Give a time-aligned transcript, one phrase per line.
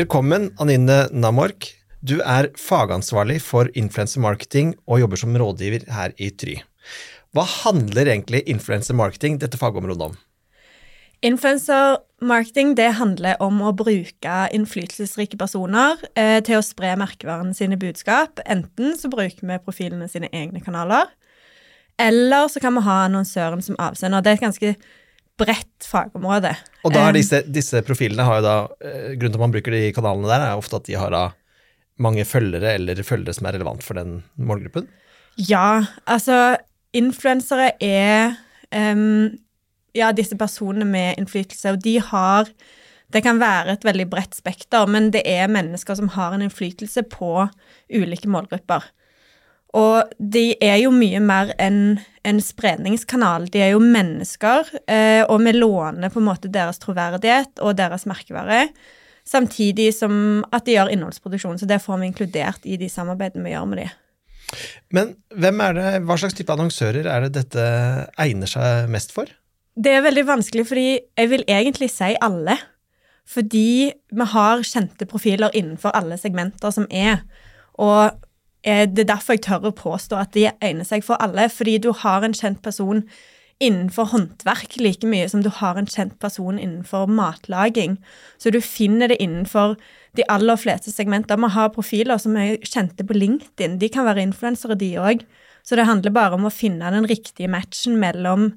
[0.00, 1.66] Velkommen, Anine Namork.
[2.00, 6.54] Du er fagansvarlig for influencer marketing og jobber som rådgiver her i Try.
[7.36, 10.14] Hva handler egentlig influencer marketing, dette fagområdet, om?
[11.26, 17.76] Influencer marketing det handler om å bruke innflytelsesrike personer eh, til å spre merkevarene sine
[17.76, 18.40] budskap.
[18.48, 21.12] Enten så bruker vi profilene sine egne kanaler,
[22.00, 24.24] eller så kan vi ha annonsøren som avsender.
[24.24, 24.74] Det er et ganske
[25.40, 26.52] bredt fagområde.
[26.84, 29.54] Og da er Eh, disse, disse profilene har jo da eh, Grunnen til at man
[29.54, 31.24] bruker de kanalene der, er ofte at de har da
[32.00, 34.88] mange følgere eller følgere som er relevant for den målgruppen.
[35.36, 36.56] Ja, altså
[36.96, 38.36] influensere er
[38.74, 39.30] um,
[39.96, 42.52] ja, disse personene med innflytelse, og de har
[43.10, 47.02] Det kan være et veldig bredt spekter, men det er mennesker som har en innflytelse
[47.10, 47.48] på
[47.90, 48.84] ulike målgrupper.
[49.78, 53.46] Og de er jo mye mer enn en spredningskanal.
[53.52, 58.06] De er jo mennesker, eh, og vi låner på en måte deres troverdighet og deres
[58.10, 58.66] merkevare.
[59.24, 63.54] Samtidig som at de gjør innholdsproduksjon, så det får vi inkludert i de samarbeidene vi
[63.54, 63.90] gjør med de.
[64.90, 67.66] Men hvem er det, hva slags type annonsører er det dette
[68.18, 69.30] egner seg mest for?
[69.78, 72.58] Det er veldig vanskelig, fordi jeg vil egentlig si alle.
[73.30, 77.22] Fordi vi har kjente profiler innenfor alle segmenter som er.
[77.78, 78.10] Og
[78.64, 81.48] det er derfor jeg tør å påstå at de egner seg for alle.
[81.48, 83.04] Fordi du har en kjent person
[83.60, 87.98] innenfor håndverk like mye som du har en kjent person innenfor matlaging.
[88.40, 89.76] Så du finner det innenfor
[90.16, 91.40] de aller fleste segmenter.
[91.40, 93.78] Vi har profiler som er kjente på LinkedIn.
[93.80, 95.24] De kan være influensere, de òg.
[95.62, 98.54] Så det handler bare om å finne den riktige matchen mellom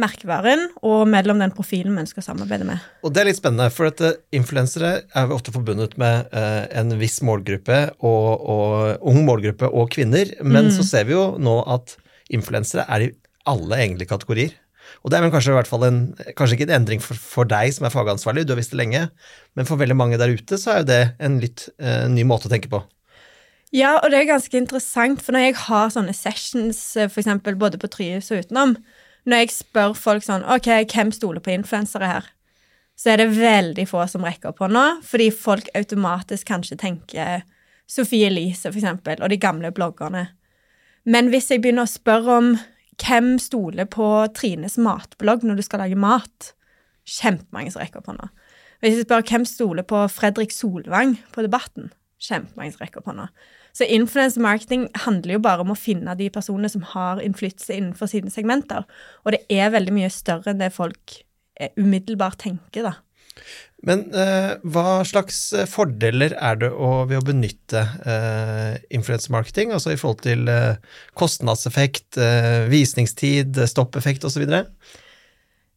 [0.00, 2.84] merkevaren og mellom den profilen vi ønsker å samarbeide med.
[3.02, 6.94] Og det er litt spennende, for at eh, influensere er ofte forbundet med eh, en
[7.00, 11.96] viss målgruppe, og, og ung målgruppe og kvinner, men så ser vi jo nå at
[12.34, 13.12] influensere er i
[13.48, 14.56] alle egentlige kategorier.
[15.04, 15.98] Og det er vel kanskje i hvert fall en,
[16.36, 19.08] kanskje ikke en endring for, for deg som er fagansvarlig, du har visst det lenge,
[19.56, 22.48] men for veldig mange der ute så er jo det en litt eh, ny måte
[22.48, 22.82] å tenke på.
[23.74, 27.80] Ja, og det er ganske interessant, for når jeg har sånne sessions, for eksempel både
[27.80, 28.78] på Tryhus og utenom,
[29.28, 32.30] når jeg spør folk sånn Ok, hvem stoler på influensere her?
[32.98, 37.44] Så er det veldig få som rekker opp hånda, fordi folk automatisk kanskje tenker
[37.88, 40.26] Sophie Elise, for eksempel, og de gamle bloggerne.
[41.08, 42.50] Men hvis jeg begynner å spørre om
[42.98, 46.52] hvem stoler på Trines matblogg når du skal lage mat,
[47.08, 48.28] kjempemange som rekker opp hånda.
[48.82, 51.92] Hvis jeg spør hvem stoler på Fredrik Solvang på Debatten,
[52.22, 53.28] kjempemange som rekker opp hånda.
[53.76, 58.10] Så influencer marketing handler jo bare om å finne de personene som har innflytelse innenfor
[58.10, 58.86] sine segmenter.
[59.24, 61.20] Og det er veldig mye større enn det folk
[61.60, 62.96] eh, umiddelbart tenker, da.
[63.86, 69.70] Men eh, hva slags eh, fordeler er det å, ved å benytte eh, influencer marketing,
[69.74, 70.80] altså i forhold til eh,
[71.18, 74.48] kostnadseffekt, eh, visningstid, stoppeffekt osv.?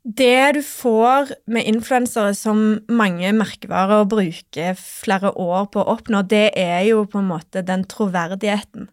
[0.02, 6.58] Det du får med influensere som mange merkevarer bruker flere år på å oppnå, det
[6.58, 8.88] er jo på en måte den troverdigheten.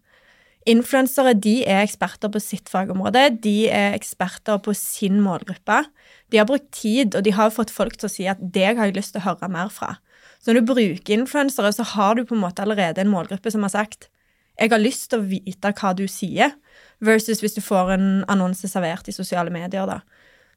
[0.69, 5.81] Influensere de er eksperter på sitt fagområde, de er eksperter på sin målgruppe.
[6.29, 8.93] De har brukt tid, og de har fått folk til å si at 'deg har
[8.93, 9.97] jeg lyst til å høre mer fra'.
[10.45, 13.63] Så når du bruker influensere, så har du på en måte allerede en målgruppe som
[13.63, 14.11] har sagt
[14.61, 16.53] 'jeg har lyst til å vite hva du sier',
[17.01, 20.01] versus hvis du får en annonse servert i sosiale medier, da.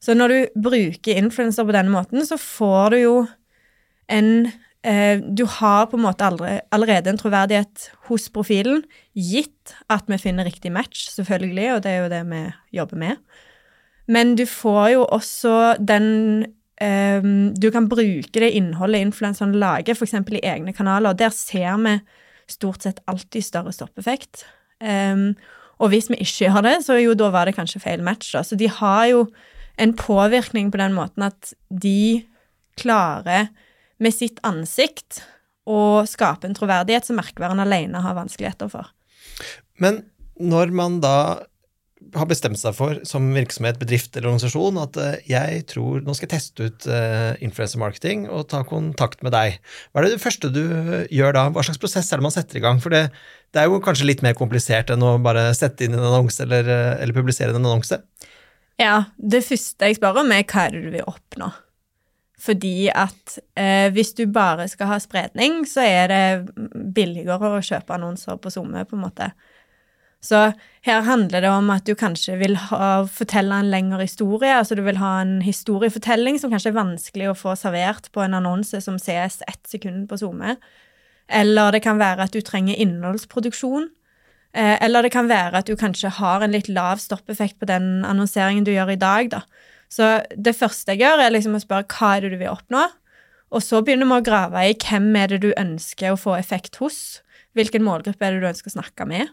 [0.02, 3.16] Så når du bruker influenser på denne måten, så får du jo
[4.12, 4.50] en
[4.84, 8.82] eh, Du har på en måte allerede, allerede en troverdighet hos profilen,
[9.14, 12.42] gitt at vi finner riktig match, selvfølgelig, og det er jo det vi
[12.80, 13.22] jobber med.
[14.08, 16.46] Men du får jo også den
[16.82, 17.22] eh,
[17.62, 20.14] Du kan bruke det innholdet influenseren lager, f.eks.
[20.14, 21.14] i egne kanaler.
[21.14, 22.00] og Der ser vi
[22.50, 24.46] stort sett alltid større stoppeffekt.
[24.82, 25.36] Um,
[25.80, 28.34] og hvis vi ikke gjør det, så jo da var det kanskje feil match.
[28.34, 28.44] Da.
[28.44, 29.26] Så de har jo
[29.82, 32.24] en påvirkning på den måten at de
[32.80, 33.50] klarer
[34.02, 35.22] med sitt ansikt
[35.70, 38.90] å skape en troverdighet som merkevaren alene har vanskeligheter for.
[39.82, 40.04] Men
[40.42, 41.18] når man da
[42.18, 46.28] har bestemt seg for, som virksomhet, bedrift eller organisasjon, at eh, jeg tror nå skal
[46.28, 49.60] jeg teste ut uh, influencer marketing og ta kontakt med deg.
[49.92, 50.64] Hva er det, det første du
[51.14, 51.46] gjør da?
[51.54, 52.82] Hva slags prosess er det man setter i gang?
[52.82, 53.04] For det,
[53.54, 56.68] det er jo kanskje litt mer komplisert enn å bare sette inn en annonse eller,
[56.74, 58.02] eh, eller publisere en annonse.
[58.82, 61.52] Ja, det første jeg spør om, er hva er det du vil oppnå?
[62.42, 66.24] Fordi at eh, hvis du bare skal ha spredning, så er det
[66.96, 69.30] billigere å kjøpe annonser på Zoome, på en måte.
[70.22, 70.40] Så
[70.86, 74.54] her handler det om at du kanskje vil ha, fortelle en lengre historie.
[74.54, 78.38] Altså du vil ha en historiefortelling som kanskje er vanskelig å få servert på en
[78.38, 80.58] annonse som ses ett sekund på Zoome.
[81.32, 83.90] Eller det kan være at du trenger innholdsproduksjon.
[84.54, 88.02] Eh, eller det kan være at du kanskje har en litt lav stoppeffekt på den
[88.08, 89.44] annonseringen du gjør i dag, da.
[89.92, 92.88] Så det første jeg gjør, er liksom å spørre hva er det du vil oppnå,
[93.52, 96.78] Og så begynner vi å grave i hvem er det du ønsker å få effekt
[96.80, 97.20] hos.
[97.52, 99.28] Hvilken målgruppe er det du ønsker å snakke med?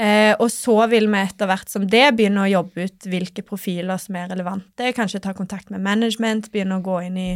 [0.00, 4.00] Eh, og så vil vi etter hvert som det begynne å jobbe ut hvilke profiler
[4.00, 4.88] som er relevante.
[4.96, 7.30] Kanskje ta kontakt med management, begynne å gå inn i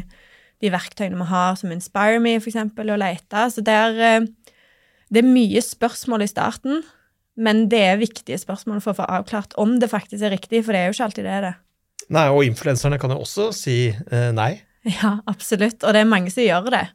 [0.64, 3.44] de verktøyene vi har, som Inspire Me, for eksempel, og lete.
[3.52, 4.54] Så det er, eh,
[5.12, 6.82] det er mye spørsmål i starten,
[7.38, 10.74] men det er viktige spørsmål for å få avklart om det faktisk er riktig, for
[10.74, 11.54] det er jo ikke alltid det er det.
[12.14, 14.54] Nei, og influenserne kan jo også si eh, nei.
[14.98, 16.86] Ja, absolutt, og det er mange som gjør det.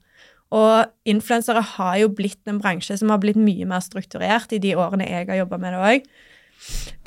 [0.53, 4.75] Og influensere har jo blitt en bransje som har blitt mye mer strukturert i de
[4.77, 6.11] årene jeg har jobba med det òg.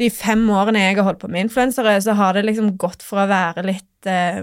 [0.00, 3.24] De fem årene jeg har holdt på med influensere, så har det liksom gått fra
[3.24, 4.42] å være litt eh,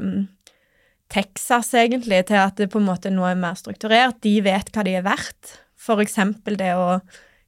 [1.13, 4.22] Texas, egentlig, til at det på en måte nå er mer strukturert.
[4.25, 5.57] De vet hva de er verdt.
[5.78, 6.98] For eksempel det å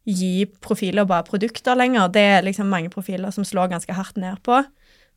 [0.05, 2.11] gi profiler bare produkter lenger.
[2.13, 4.61] Det er liksom mange profiler som slår ganske hardt ned på.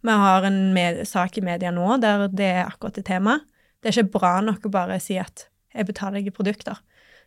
[0.07, 3.47] Vi har en sak i media nå der det er akkurat det temaet.
[3.79, 6.79] Det er ikke bra nok å bare si at jeg betaler deg i produkter.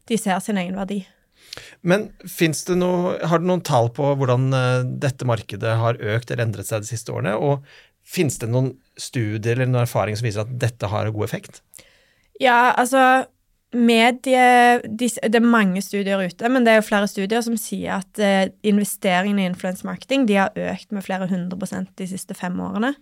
[0.10, 1.04] De ser sin egen verdi.
[1.82, 6.46] Men det noe, har du noen tall på hvordan eh, dette markedet har økt eller
[6.46, 7.36] endret seg de siste årene?
[7.38, 7.66] Og
[8.08, 11.62] finnes det noen studier eller noen erfaring som viser at dette har god effekt?
[12.42, 13.26] Ja, altså
[13.72, 18.20] medie, Det er mange studier ute, men det er jo flere studier som sier at
[18.20, 22.94] eh, investeringene i influensemarketing de har økt med flere hundre prosent de siste fem årene.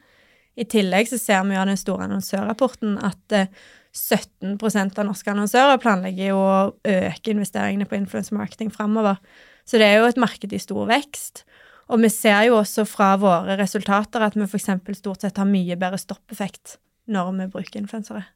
[0.60, 3.52] I tillegg så ser vi jo av den store annonsørrapporten at eh,
[3.96, 9.18] 17% av norske annonsører planlegger jo å øke investeringene på influence marketing framover.
[9.66, 11.44] Så det er jo et marked i stor vekst.
[11.90, 14.70] Og vi ser jo også fra våre resultater at vi f.eks.
[15.00, 16.78] stort sett har mye bedre stoppeffekt
[17.10, 18.28] når vi bruker influensere.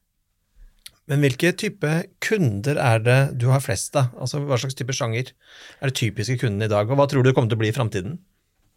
[1.11, 1.89] Men hvilke type
[2.23, 4.13] kunder er det du har flest av?
[4.15, 7.29] Altså Hva slags type sjanger er det typiske kundene i dag, og hva tror du
[7.29, 8.21] det kommer til å bli i framtiden?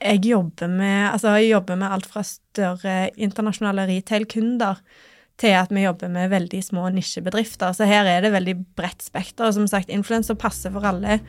[0.03, 4.83] Jeg jobber med, altså jeg jobber med alt fra større internasjonale retail-kunder
[5.41, 7.73] til at vi jobber med veldig små nisjebedrifter.
[7.77, 9.53] Så her er det veldig bredt spekter.
[9.53, 11.21] Som sagt, influenser passer for alle,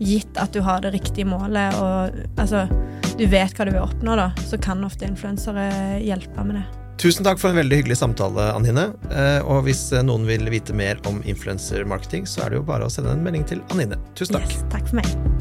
[0.00, 2.66] gitt at du har det riktige målet og altså,
[3.16, 4.32] du vet hva du vil oppnå, da.
[4.48, 5.70] Så kan ofte influensere
[6.04, 6.85] hjelpe med det.
[6.96, 8.88] Tusen takk for en veldig hyggelig samtale, Anine.
[9.12, 12.92] Eh, og hvis noen vil vite mer om influensermarketing, så er det jo bare å
[12.92, 14.00] sende en melding til Anine.
[14.16, 14.48] Tusen takk.
[14.48, 15.35] Yes, takk for meg.